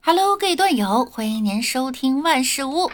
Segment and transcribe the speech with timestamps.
[0.00, 2.90] Hello，各位段友，欢迎您收听万事屋。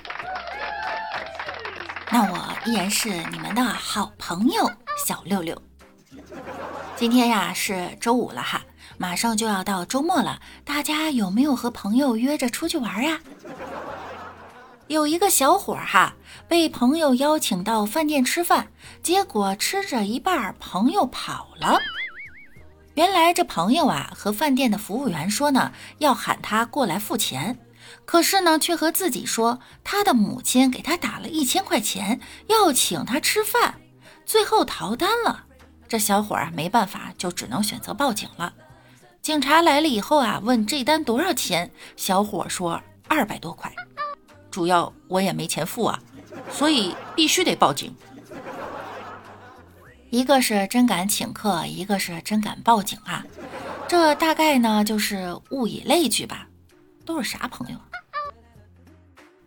[2.10, 4.68] 那我依然是你们的好朋友
[5.06, 5.56] 小六六。
[6.96, 8.62] 今天呀是周五了哈，
[8.98, 13.20] 马上就要到周末了，大家有没有和朋友约着出去玩呀？
[14.88, 16.16] 有一个小伙哈，
[16.48, 18.72] 被朋友邀请到饭店吃饭，
[19.04, 21.78] 结果吃着一半，朋友跑了。
[22.94, 27.58] 原来这朋友啊和饭店的服务员说呢，要喊他过来付钱，
[28.04, 33.76] 可是呢却和自己说他的母亲给他打了一千块钱，要请他吃饭，
[34.26, 35.44] 最后逃单了。
[35.88, 38.52] 这小伙啊没办法，就只能选择报警了。
[39.22, 42.78] 警察来了以后啊，问这单多少钱，小伙说
[43.08, 43.72] 二百多块，
[44.50, 45.98] 主要我也没钱付啊，
[46.50, 47.94] 所以必须得报警。
[50.12, 53.24] 一个是真敢请客，一个是真敢报警啊！
[53.88, 56.46] 这大概呢就是物以类聚吧。
[57.06, 57.78] 都是啥朋友？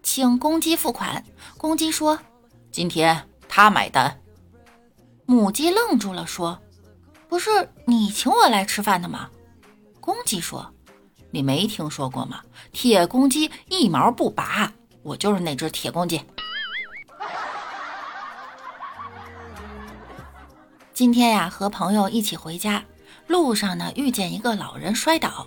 [0.01, 1.23] 请公鸡付款。
[1.55, 2.17] 公鸡说
[2.73, 4.19] ：“今天他买单。”
[5.27, 6.59] 母鸡愣住了，说
[7.29, 9.29] ：“不是你请我来吃饭的吗？”
[10.01, 10.73] 公鸡说
[11.29, 12.41] ：“你没听说过吗？
[12.71, 16.19] 铁公鸡一毛不拔，我就是那只铁公鸡。”
[20.95, 22.85] 今天呀，和朋友一起回家，
[23.27, 25.45] 路上呢遇见一个老人摔倒，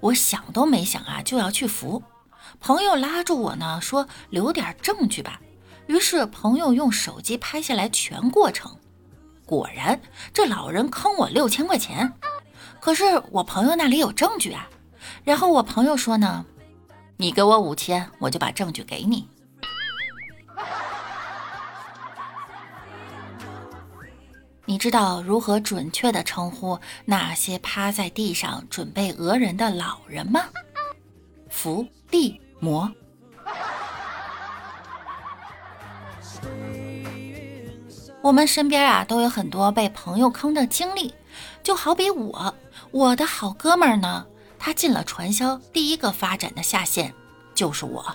[0.00, 2.02] 我想都没想啊就要去扶，
[2.60, 5.40] 朋友拉住我呢说留点证据吧，
[5.86, 8.76] 于是朋友用手机拍下来全过程，
[9.46, 9.98] 果然
[10.34, 12.12] 这老人坑我六千块钱，
[12.78, 14.68] 可是我朋友那里有证据啊，
[15.24, 16.44] 然后我朋友说呢，
[17.16, 19.26] 你给我五千，我就把证据给你。
[24.70, 30.42] 你知道如何准确地称呼那些趴在地上准备讹人的老人吗？
[31.48, 32.88] 伏地魔。
[38.22, 41.12] 我们身边啊都有很多被朋友坑的经历，
[41.64, 42.54] 就好比我，
[42.92, 44.24] 我的好哥们儿呢，
[44.56, 47.12] 他进了传销，第一个发展的下线
[47.56, 48.06] 就是我。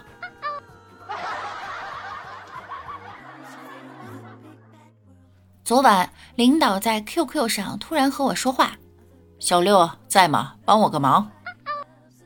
[5.66, 8.78] 昨晚，领导在 QQ 上突然和我说话
[9.40, 10.56] ：“小六在吗？
[10.66, 11.32] 帮我个忙。”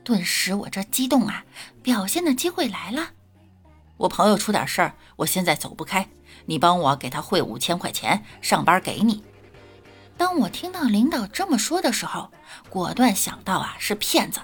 [0.02, 1.44] 顿时我这激动啊，
[1.80, 3.10] 表现的机会来了。
[3.96, 6.08] 我朋友出点事儿，我现在走不开，
[6.46, 9.22] 你帮我给他汇五千块钱，上班给你。
[10.16, 12.32] 当我听到领导这么说的时候，
[12.68, 14.40] 果断想到啊是骗子，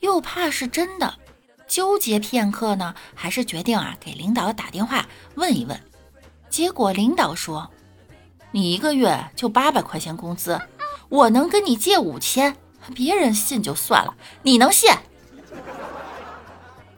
[0.00, 1.14] 又怕是真的，
[1.66, 5.06] 纠结片刻呢，还是决定啊给领导打电话
[5.36, 5.80] 问一问。
[6.50, 7.70] 结果领导说。
[8.52, 10.60] 你一个月就八百块钱工资，
[11.08, 12.56] 我能跟你借五千，
[12.94, 14.90] 别人信就算了，你能信？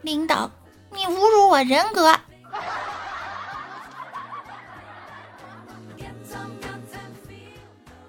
[0.00, 0.50] 领导，
[0.90, 2.18] 你侮辱我人格！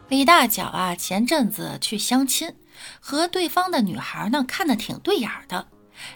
[0.07, 2.55] 李大脚啊，前阵子去相亲，
[2.99, 5.67] 和对方的女孩呢看的挺对眼的，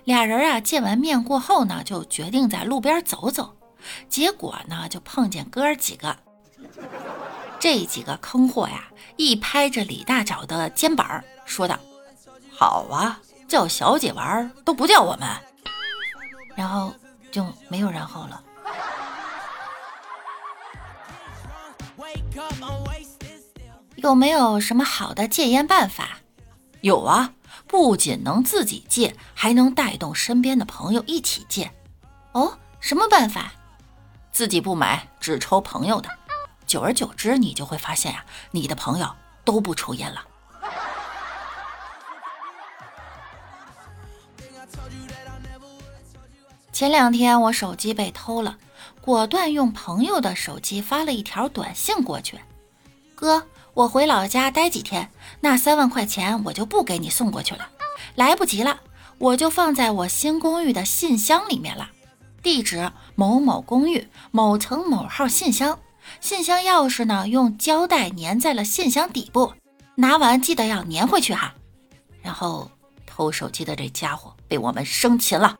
[0.03, 3.57] 俩人啊见完面过后呢，就决定在路边走走，
[4.07, 6.15] 结果呢就碰见哥几个。
[7.59, 8.85] 这几个坑货呀，
[9.15, 11.77] 一拍着李大脚的肩膀，说道
[12.55, 15.27] ：“好啊，叫小姐玩都不叫我们。”
[16.55, 16.93] 然后
[17.31, 18.43] 就没有然后了。
[23.95, 26.19] 有没有什么好的戒烟办法？
[26.81, 27.33] 有啊，
[27.65, 31.71] 不仅能自己戒，还能带动身边的朋友一起戒。
[32.33, 33.51] 哦，什么办法？
[34.31, 36.09] 自己不买，只抽朋友的。
[36.67, 39.09] 久而久之，你就会发现呀，你的朋友
[39.45, 40.21] 都不抽烟了。
[46.73, 48.57] 前两天我手机被偷了，
[49.01, 52.39] 果断用朋友的手机发了一条短信过去
[53.15, 57.67] ：“哥，我回老家待几天，那三万块钱我就不给你送过去了，
[58.13, 58.79] 来不及了，
[59.17, 61.89] 我就放在我新公寓的信箱里面了，
[62.43, 65.79] 地址某某公寓某层某号信箱。”
[66.19, 67.27] 信箱钥匙呢？
[67.27, 69.53] 用胶带粘在了信箱底部，
[69.95, 71.53] 拿完记得要粘回去哈。
[72.21, 72.69] 然后
[73.05, 75.57] 偷手机的这家伙被我们生擒了。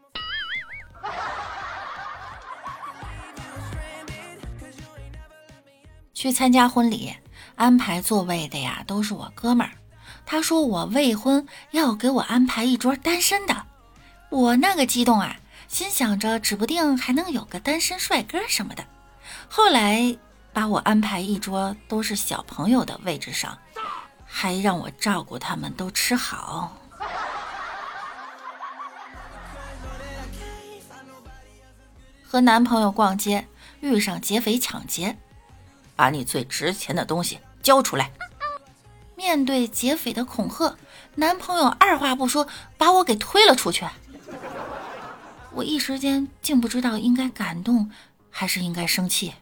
[6.13, 7.15] 去参加婚礼，
[7.55, 9.71] 安排座位的呀都是我哥们儿。
[10.25, 13.65] 他说我未婚，要给我安排一桌单身的。
[14.29, 18.85] 我那个激动啊，心想着指不定还能有个单身帅哥什么的。
[19.47, 20.17] 后来。
[20.57, 23.55] 把我安排一桌都是小朋友的位置上
[24.25, 26.75] 还让我照顾他们都吃好。
[32.23, 33.47] 和男朋友逛街
[33.81, 35.15] 遇上劫匪抢劫
[35.95, 38.11] 把你最值钱的东西交出来。
[39.15, 40.75] 面对劫匪的恐吓
[41.13, 42.47] 男朋友二话不说
[42.79, 43.85] 把我给推了出去。
[45.53, 47.91] 我一时间竟不知道应该感动
[48.31, 49.35] 还是应该生气。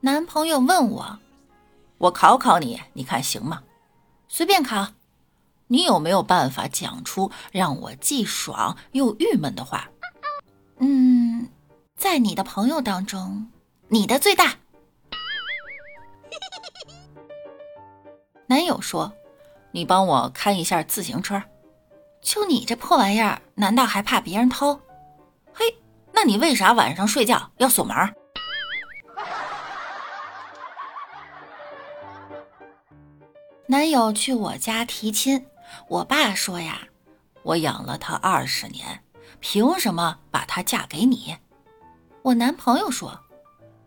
[0.00, 1.18] 男朋友问我
[1.98, 3.64] ：“我考考你，你看行吗？
[4.28, 4.88] 随便考。
[5.66, 9.88] 你有没有办法讲出让我既爽又郁闷的话？”
[10.78, 11.48] 嗯，
[11.96, 13.50] 在你的朋友当中，
[13.88, 14.54] 你的最大。
[18.46, 19.12] 男友说
[19.72, 21.42] ：“你帮我看一下自行车。”
[22.22, 24.80] 就你这破玩意儿，难道还怕别人偷？
[25.52, 25.64] 嘿，
[26.12, 27.96] 那你为啥晚上睡觉要锁门？
[33.70, 35.44] 男友去我家提亲，
[35.88, 36.88] 我爸说呀
[37.44, 39.04] ：“我养了他二十年，
[39.40, 41.36] 凭什么把她嫁给你？”
[42.24, 43.20] 我男朋友说：“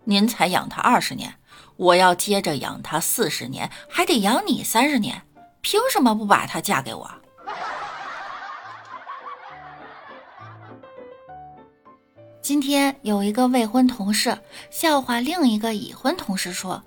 [0.05, 1.33] 您才养她二十年。”
[1.77, 5.23] 我要接着养她四十年，还得养你三十年，
[5.61, 7.09] 凭什么不把她嫁给我？
[12.39, 14.37] 今天有一个未婚同事
[14.69, 16.83] 笑话另一个已婚同事说，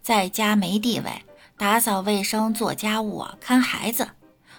[0.00, 1.10] 在家没地位，
[1.58, 4.08] 打扫卫生、做家务、看孩子。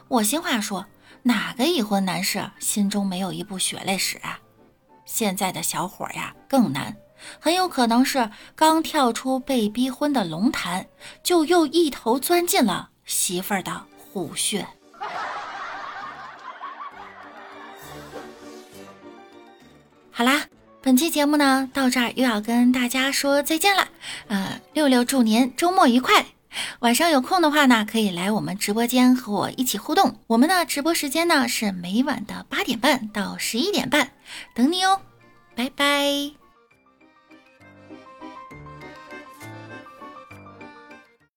[0.09, 0.85] 我心话说，
[1.23, 4.37] 哪个已婚男士心中没有一部血泪史啊？
[5.05, 6.93] 现在的小伙呀，更难。
[7.39, 10.85] 很有可能是刚跳出被逼婚的龙潭，
[11.23, 14.67] 就又一头钻进了媳妇儿的虎穴。
[20.11, 20.43] 好啦，
[20.81, 23.87] 本期节目呢到这儿又要跟大家说再见了。
[24.27, 26.25] 呃，六六祝您周末愉快，
[26.79, 30.19] 晚上有空的话呢，可以来我们直播间和我一起互动。
[30.27, 34.11] 我们的直播时间呢是每晚的八点半到十一点半，
[34.53, 35.01] 等你哦，
[35.55, 36.38] 拜拜。